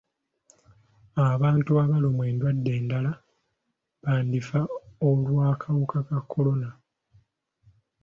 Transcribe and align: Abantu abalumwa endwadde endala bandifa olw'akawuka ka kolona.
Abantu 1.31 1.69
abalumwa 1.83 2.23
endwadde 2.31 2.71
endala 2.79 3.11
bandifa 4.03 4.59
olw'akawuka 5.09 5.99
ka 6.07 6.19
kolona. 6.31 6.69